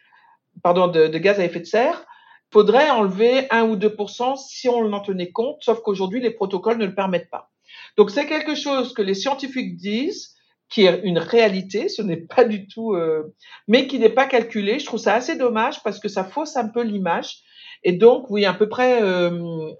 [0.62, 2.04] pardon, de, de, gaz à effet de serre,
[2.52, 6.86] faudrait enlever 1 ou 2% si on en tenait compte, sauf qu'aujourd'hui, les protocoles ne
[6.86, 7.50] le permettent pas.
[7.96, 10.34] Donc c'est quelque chose que les scientifiques disent,
[10.68, 13.34] qui est une réalité, ce n'est pas du tout, euh,
[13.68, 14.78] mais qui n'est pas calculé.
[14.78, 17.38] Je trouve ça assez dommage parce que ça fausse un peu l'image.
[17.84, 19.70] Et donc, oui, à peu près euh,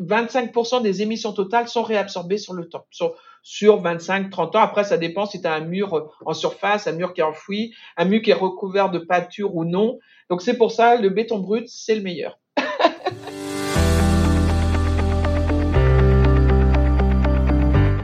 [0.00, 4.60] 25% des émissions totales sont réabsorbées sur le temps, sur, sur 25-30 ans.
[4.60, 7.74] Après, ça dépend si tu as un mur en surface, un mur qui est enfoui,
[7.96, 10.00] un mur qui est recouvert de pâture ou non.
[10.30, 12.38] Donc c'est pour ça, le béton brut, c'est le meilleur.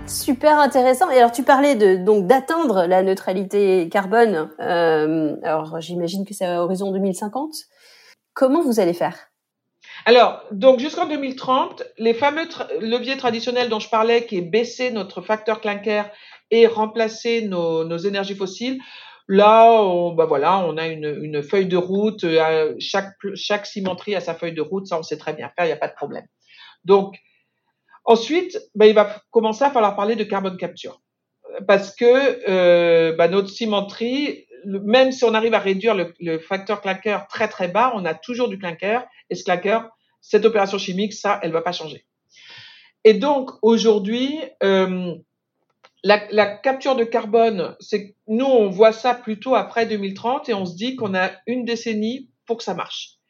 [0.07, 1.11] super intéressant.
[1.11, 4.51] Et alors, tu parlais de donc d'atteindre la neutralité carbone.
[4.61, 7.55] Euh, alors, j'imagine que c'est à horizon 2050.
[8.33, 9.31] Comment vous allez faire?
[10.07, 12.49] Alors, donc jusqu'en 2030, les fameux
[12.81, 16.05] leviers traditionnels dont je parlais, qui est baisser notre facteur clinker
[16.51, 18.81] et remplacer nos, nos énergies fossiles,
[19.29, 22.25] là, on, bah voilà, on a une, une feuille de route.
[22.25, 25.65] Euh, chaque, chaque cimenterie a sa feuille de route, ça on sait très bien faire,
[25.65, 26.27] il n'y a pas de problème.
[26.85, 27.17] Donc,
[28.05, 31.01] Ensuite, ben, il va commencer à falloir parler de carbone capture.
[31.67, 37.27] Parce que euh, ben, notre cimenterie, même si on arrive à réduire le, facteur clinker
[37.29, 39.07] très très bas, on a toujours du clinker.
[39.29, 39.83] Et ce clinker,
[40.21, 42.05] cette opération chimique, ça, elle va pas changer.
[43.05, 45.15] Et donc aujourd'hui, euh,
[46.05, 50.65] la, la, capture de carbone, c'est nous on voit ça plutôt après 2030 et on
[50.65, 53.21] se dit qu'on a une décennie pour que ça marche.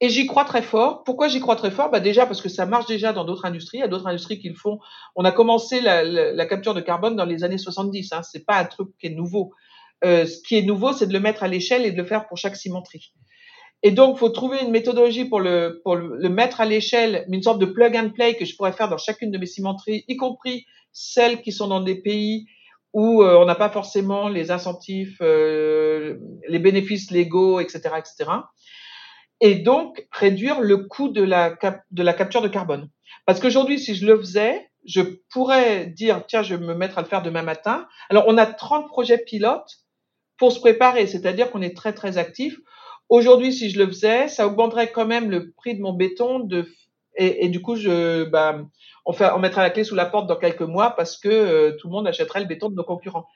[0.00, 1.04] Et j'y crois très fort.
[1.04, 1.90] Pourquoi j'y crois très fort?
[1.90, 3.78] Bah Déjà parce que ça marche déjà dans d'autres industries.
[3.78, 4.78] Il y a d'autres industries qui le font.
[5.14, 8.12] On a commencé la, la, la, capture de carbone dans les années 70.
[8.12, 8.22] Hein.
[8.22, 9.52] C'est pas un truc qui est nouveau.
[10.04, 12.28] Euh, ce qui est nouveau, c'est de le mettre à l'échelle et de le faire
[12.28, 13.12] pour chaque cimenterie.
[13.82, 17.58] Et donc, faut trouver une méthodologie pour le, pour le mettre à l'échelle, une sorte
[17.58, 20.66] de plug and play que je pourrais faire dans chacune de mes cimenteries, y compris
[20.98, 22.46] celles qui sont dans des pays
[22.92, 26.16] où euh, on n'a pas forcément les incentives, euh,
[26.48, 28.30] les bénéfices légaux, etc., etc
[29.40, 31.56] et donc réduire le coût de la,
[31.90, 32.88] de la capture de carbone.
[33.26, 37.02] Parce qu'aujourd'hui, si je le faisais, je pourrais dire, tiens, je vais me mettre à
[37.02, 37.86] le faire demain matin.
[38.08, 39.78] Alors, on a 30 projets pilotes
[40.38, 42.56] pour se préparer, c'est-à-dire qu'on est très, très actif.
[43.08, 46.68] Aujourd'hui, si je le faisais, ça augmenterait quand même le prix de mon béton de,
[47.16, 48.60] et, du coup, je, bah,
[49.04, 51.76] on, fait, on mettra la clé sous la porte dans quelques mois parce que euh,
[51.78, 53.26] tout le monde achèterait le béton de nos concurrents.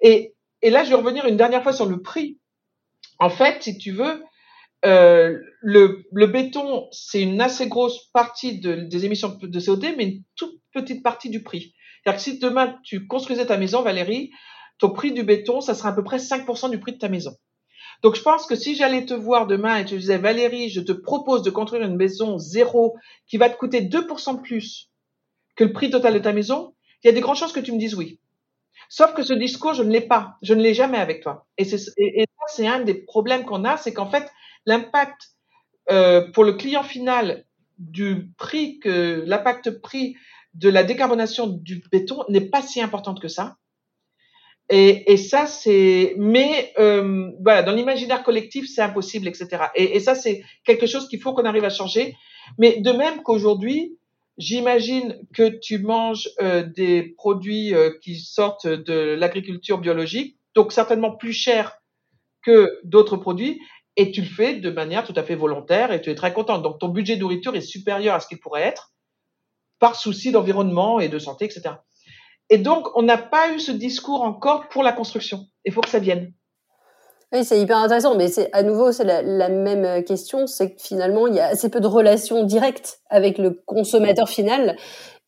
[0.00, 2.38] Et, et là, je vais revenir une dernière fois sur le prix.
[3.18, 4.22] En fait, si tu veux,
[4.84, 10.04] euh, le, le, béton, c'est une assez grosse partie de, des émissions de CO2, mais
[10.04, 11.74] une toute petite partie du prix.
[12.02, 14.30] C'est-à-dire que si demain tu construisais ta maison, Valérie,
[14.78, 17.32] ton prix du béton, ça sera à peu près 5% du prix de ta maison.
[18.02, 20.92] Donc je pense que si j'allais te voir demain et tu disais, Valérie, je te
[20.92, 24.90] propose de construire une maison zéro qui va te coûter 2% plus
[25.56, 27.72] que le prix total de ta maison, il y a des grandes chances que tu
[27.72, 28.20] me dises oui.
[28.88, 30.36] Sauf que ce discours, je ne l'ai pas.
[30.42, 31.46] Je ne l'ai jamais avec toi.
[31.58, 34.30] Et, c'est, et, et ça, c'est un des problèmes qu'on a, c'est qu'en fait,
[34.64, 35.32] l'impact
[35.90, 37.44] euh, pour le client final
[37.78, 40.16] du prix que l'impact prix
[40.54, 43.56] de la décarbonation du béton n'est pas si importante que ça.
[44.70, 49.64] Et, et ça, c'est, mais euh, voilà, dans l'imaginaire collectif, c'est impossible, etc.
[49.74, 52.14] Et, et ça, c'est quelque chose qu'il faut qu'on arrive à changer.
[52.58, 53.98] Mais de même qu'aujourd'hui,
[54.36, 61.12] j'imagine que tu manges euh, des produits euh, qui sortent de l'agriculture biologique, donc certainement
[61.12, 61.78] plus cher
[62.42, 63.60] que d'autres produits,
[63.96, 66.58] et tu le fais de manière tout à fait volontaire et tu es très content.
[66.58, 68.92] Donc ton budget de nourriture est supérieur à ce qu'il pourrait être
[69.80, 71.74] par souci d'environnement et de santé, etc.
[72.50, 75.46] Et donc on n'a pas eu ce discours encore pour la construction.
[75.64, 76.32] Il faut que ça vienne.
[77.30, 80.80] Oui, c'est hyper intéressant, mais c'est à nouveau c'est la, la, même question, c'est que
[80.80, 84.76] finalement il y a assez peu de relations directes avec le consommateur final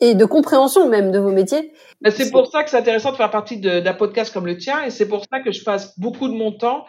[0.00, 1.72] et de compréhension même de vos métiers.
[2.10, 4.90] C'est pour ça que c'est intéressant de faire partie d'un podcast comme le tien, et
[4.90, 6.86] c'est pour ça que je passe beaucoup de mon temps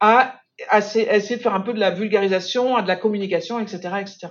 [0.00, 0.40] à
[0.72, 4.28] essayer de faire un peu de la vulgarisation, de la communication, etc., etc.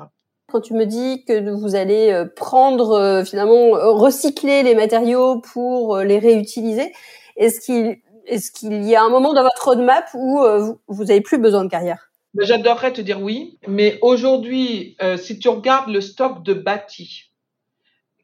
[0.48, 5.42] Quand tu me dis que vous allez euh, prendre euh, finalement euh, recycler les matériaux
[5.42, 6.92] pour les réutiliser,
[7.38, 10.46] est-ce qu'il y a un moment dans votre roadmap où
[10.88, 12.12] vous n'avez plus besoin de carrière?
[12.36, 17.32] Ben, J'adorerais te dire oui, mais aujourd'hui, si tu regardes le stock de bâti,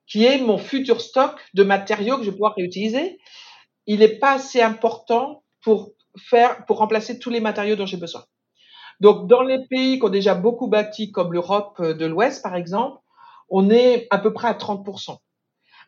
[0.05, 3.19] qui est mon futur stock de matériaux que je vais pouvoir réutiliser,
[3.87, 8.23] il n'est pas assez important pour faire pour remplacer tous les matériaux dont j'ai besoin.
[8.99, 12.99] Donc, dans les pays qui ont déjà beaucoup bâti, comme l'Europe de l'Ouest, par exemple,
[13.49, 15.17] on est à peu près à 30%.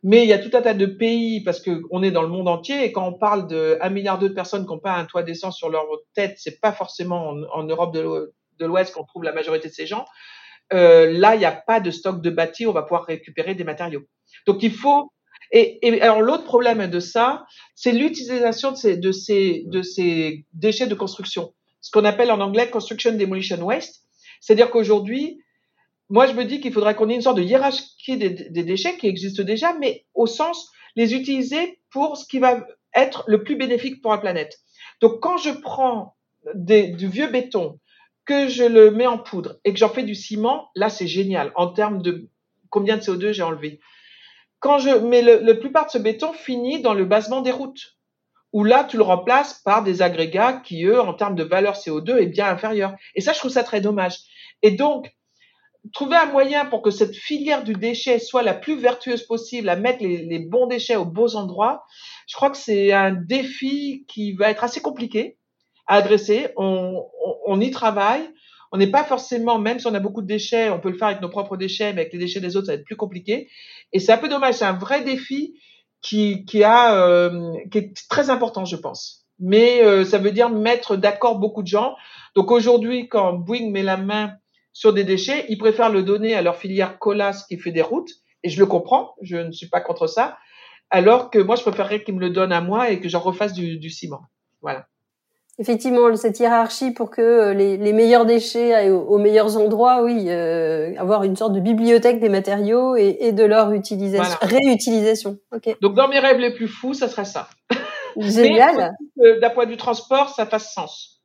[0.03, 2.47] Mais il y a tout un tas de pays, parce qu'on est dans le monde
[2.47, 5.23] entier, et quand on parle de 1 milliard de personnes qui n'ont pas un toit
[5.23, 9.33] décent sur leur tête, c'est pas forcément en, en Europe de l'Ouest qu'on trouve la
[9.33, 10.05] majorité de ces gens.
[10.73, 13.63] Euh, là, il n'y a pas de stock de bâti, on va pouvoir récupérer des
[13.63, 14.03] matériaux.
[14.47, 15.11] Donc, il faut
[15.51, 17.45] et, et alors l'autre problème de ça,
[17.75, 22.39] c'est l'utilisation de ces, de, ces, de ces déchets de construction, ce qu'on appelle en
[22.39, 24.03] anglais construction demolition waste.
[24.39, 25.41] C'est-à-dire qu'aujourd'hui,
[26.09, 29.07] moi je me dis qu'il faudrait qu'on ait une sorte de hiérarchie des, déchets qui
[29.07, 32.65] existent déjà, mais au sens les utiliser pour ce qui va
[32.95, 34.59] être le plus bénéfique pour la planète.
[34.99, 36.15] Donc quand je prends
[36.55, 37.79] du vieux béton,
[38.25, 41.51] que je le mets en poudre et que j'en fais du ciment, là c'est génial
[41.55, 42.29] en termes de
[42.69, 43.79] combien de CO2 j'ai enlevé
[44.61, 47.97] quand je, mais le, la plupart de ce béton finit dans le basement des routes,
[48.53, 52.17] où là, tu le remplaces par des agrégats qui, eux, en termes de valeur CO2,
[52.17, 52.93] est bien inférieur.
[53.15, 54.17] Et ça, je trouve ça très dommage.
[54.61, 55.13] Et donc,
[55.93, 59.75] trouver un moyen pour que cette filière du déchet soit la plus vertueuse possible, à
[59.75, 61.83] mettre les, bons déchets aux beaux endroits,
[62.27, 65.37] je crois que c'est un défi qui va être assez compliqué
[65.87, 66.49] à adresser.
[66.57, 68.29] On, on, on y travaille
[68.71, 71.09] on n'est pas forcément, même si on a beaucoup de déchets, on peut le faire
[71.09, 73.49] avec nos propres déchets, mais avec les déchets des autres, ça va être plus compliqué.
[73.91, 74.55] Et c'est un peu dommage.
[74.55, 75.59] C'est un vrai défi
[76.01, 79.25] qui, qui a, euh, qui est très important, je pense.
[79.39, 81.95] Mais euh, ça veut dire mettre d'accord beaucoup de gens.
[82.35, 84.33] Donc aujourd'hui, quand Boeing met la main
[84.73, 88.11] sur des déchets, ils préfèrent le donner à leur filière Colas qui fait des routes.
[88.43, 90.37] Et je le comprends, je ne suis pas contre ça.
[90.89, 93.53] Alors que moi, je préférerais qu'ils me le donnent à moi et que j'en refasse
[93.53, 94.21] du, du ciment.
[94.61, 94.87] Voilà.
[95.61, 100.91] Effectivement, cette hiérarchie pour que euh, les, meilleurs déchets aillent aux, meilleurs endroits, oui, euh,
[100.97, 105.37] avoir une sorte de bibliothèque des matériaux et, de leur utilisation, réutilisation.
[105.81, 107.47] Donc dans mes rêves les plus fous, ça serait ça.
[108.17, 108.95] Génial.
[109.17, 111.21] D'un point de vue transport, ça fasse sens.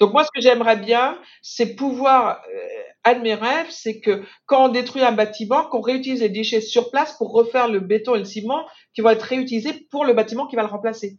[0.00, 4.22] Donc moi, ce que j'aimerais bien, c'est pouvoir, euh, un de mes rêves, c'est que
[4.44, 8.16] quand on détruit un bâtiment, qu'on réutilise les déchets sur place pour refaire le béton
[8.16, 11.18] et le ciment qui vont être réutilisés pour le bâtiment qui va le remplacer.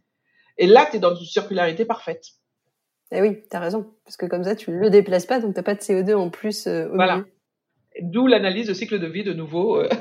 [0.60, 2.25] Et là, tu es dans une circularité parfaite.
[3.11, 3.91] Eh oui, tu as raison.
[4.05, 6.29] Parce que comme ça, tu ne le déplaces pas, donc tu pas de CO2 en
[6.29, 7.23] plus euh, Voilà.
[8.01, 9.77] D'où l'analyse de cycle de vie de nouveau.
[9.77, 9.89] Euh.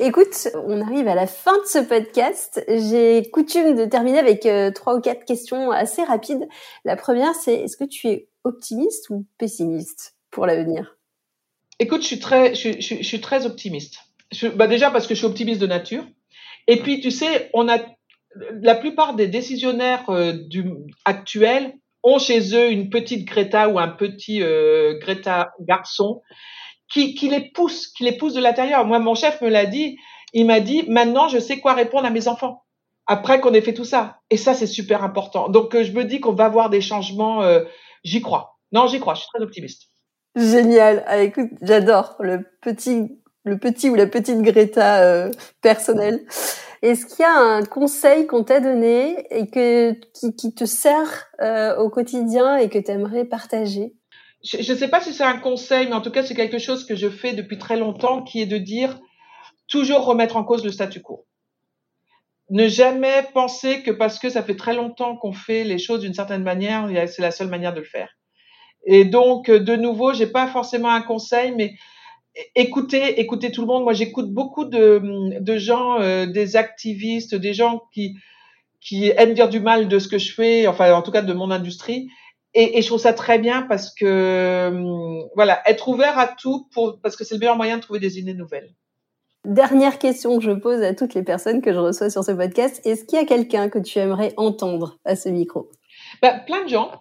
[0.00, 2.64] Écoute, on arrive à la fin de ce podcast.
[2.68, 6.48] J'ai coutume de terminer avec euh, trois ou quatre questions assez rapides.
[6.86, 10.96] La première, c'est est-ce que tu es optimiste ou pessimiste pour l'avenir?
[11.78, 13.98] Écoute, je suis très, je, je suis très optimiste.
[14.54, 16.04] bah déjà parce que je suis optimiste de nature.
[16.66, 17.78] Et puis, tu sais, on a
[18.34, 20.70] la plupart des décisionnaires euh, du,
[21.04, 26.22] actuels ont chez eux une petite Greta ou un petit euh, Greta garçon
[26.92, 28.84] qui, qui, les pousse, qui les pousse de l'intérieur.
[28.84, 29.96] Moi, mon chef me l'a dit.
[30.34, 32.64] Il m'a dit maintenant, je sais quoi répondre à mes enfants
[33.06, 34.18] après qu'on ait fait tout ça.
[34.30, 35.48] Et ça, c'est super important.
[35.48, 37.42] Donc, euh, je me dis qu'on va avoir des changements.
[38.02, 38.58] j'y crois.
[38.72, 39.14] Non, j'y crois.
[39.14, 39.90] Je suis très optimiste.
[40.34, 41.04] Génial.
[41.06, 45.28] Ah, écoute, j'adore le petit, le petit ou la petite Greta
[45.60, 46.24] personnelle.
[46.82, 49.92] Est-ce qu'il y a un conseil qu'on t'a donné et que
[50.36, 53.92] qui, te sert euh, au quotidien et que tu aimerais partager?
[54.42, 56.84] Je ne sais pas si c'est un conseil, mais en tout cas c'est quelque chose
[56.84, 58.98] que je fais depuis très longtemps, qui est de dire
[59.68, 61.24] toujours remettre en cause le statu quo.
[62.50, 66.14] Ne jamais penser que parce que ça fait très longtemps qu'on fait les choses d'une
[66.14, 68.10] certaine manière, c'est la seule manière de le faire.
[68.84, 71.74] Et donc, de nouveau, j'ai pas forcément un conseil, mais
[72.54, 73.84] écoutez, écoutez tout le monde.
[73.84, 75.02] Moi, j'écoute beaucoup de,
[75.40, 78.16] de gens, euh, des activistes, des gens qui,
[78.80, 81.32] qui aiment dire du mal de ce que je fais, enfin, en tout cas, de
[81.32, 82.08] mon industrie.
[82.54, 86.68] Et, et je trouve ça très bien parce que, euh, voilà, être ouvert à tout
[86.74, 88.74] pour, parce que c'est le meilleur moyen de trouver des idées nouvelles.
[89.44, 92.80] Dernière question que je pose à toutes les personnes que je reçois sur ce podcast.
[92.86, 95.68] Est-ce qu'il y a quelqu'un que tu aimerais entendre à ce micro?
[96.20, 96.92] Bah, plein de gens.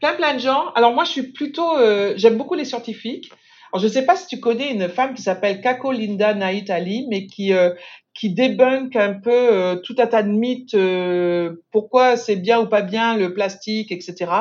[0.00, 0.68] Plein, plein de gens.
[0.76, 3.32] Alors, moi, je suis plutôt, euh, j'aime beaucoup les scientifiques.
[3.72, 6.70] Alors, je ne sais pas si tu connais une femme qui s'appelle Kako Linda Naït
[6.70, 7.70] Ali, mais qui euh,
[8.18, 12.66] qui débunk un peu euh, tout un tas de mythes, euh, pourquoi c'est bien ou
[12.66, 14.32] pas bien le plastique, etc.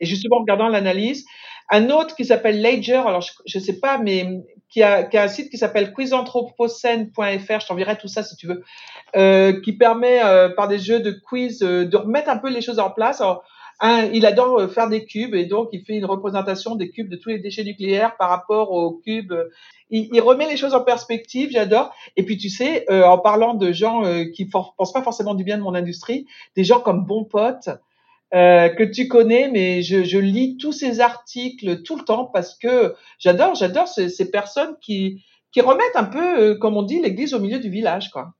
[0.00, 1.24] Et justement, en regardant l'analyse,
[1.68, 4.28] un autre qui s'appelle Ledger, alors je ne sais pas, mais
[4.68, 8.46] qui a, qui a un site qui s'appelle quizanthropocène.fr, je t'enverrai tout ça si tu
[8.46, 8.62] veux,
[9.16, 10.20] euh, qui permet
[10.56, 13.20] par des jeux de quiz de remettre un peu les choses en place.
[13.20, 13.42] Alors,
[13.82, 17.16] il adore euh, faire des cubes et donc il fait une représentation des cubes de
[17.16, 19.34] tous les déchets nucléaires par rapport aux cubes.
[19.90, 21.94] Il, remet les choses en perspective, j'adore.
[22.16, 25.44] Et puis tu sais, euh, en parlant de gens euh, qui pensent pas forcément du
[25.44, 27.68] bien de mon industrie, des gens comme Bon Pote,
[28.32, 33.54] que tu connais, mais je, lis tous ces articles tout le temps parce que j'adore,
[33.54, 37.60] j'adore ces, ces personnes qui, qui remettent un peu, comme on dit, l'église au milieu
[37.60, 38.34] du village, quoi.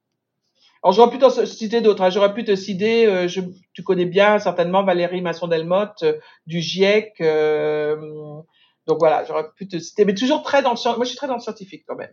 [0.84, 2.02] Alors j'aurais pu te citer d'autres.
[2.02, 2.10] Hein.
[2.10, 3.40] J'aurais pu te citer, euh, je,
[3.72, 6.12] tu connais bien certainement Valérie Masson-Delmotte euh,
[6.46, 7.14] du GIEC.
[7.22, 7.96] Euh,
[8.86, 11.26] donc voilà, j'aurais pu te citer, mais toujours très dans le moi je suis très
[11.26, 12.12] dans le scientifique quand même.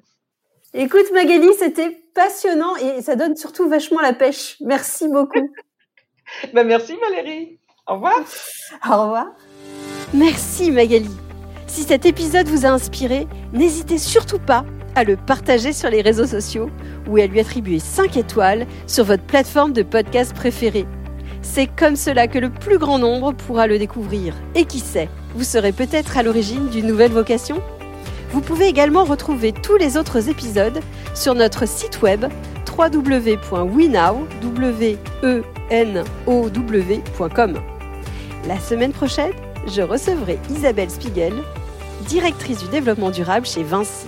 [0.73, 4.55] Écoute Magali, c'était passionnant et ça donne surtout vachement la pêche.
[4.61, 5.51] Merci beaucoup.
[6.53, 7.59] ben merci Valérie.
[7.87, 8.19] Au revoir.
[8.87, 9.27] Au revoir.
[10.13, 11.11] Merci Magali.
[11.67, 14.63] Si cet épisode vous a inspiré, n'hésitez surtout pas
[14.95, 16.69] à le partager sur les réseaux sociaux
[17.07, 20.85] ou à lui attribuer 5 étoiles sur votre plateforme de podcast préférée.
[21.41, 24.35] C'est comme cela que le plus grand nombre pourra le découvrir.
[24.55, 27.61] Et qui sait, vous serez peut-être à l'origine d'une nouvelle vocation?
[28.31, 30.79] Vous pouvez également retrouver tous les autres épisodes
[31.13, 32.25] sur notre site web
[32.77, 33.41] www.wenow.com.
[38.47, 39.33] La semaine prochaine,
[39.67, 41.33] je recevrai Isabelle Spiegel,
[42.07, 44.07] directrice du développement durable chez Vinci.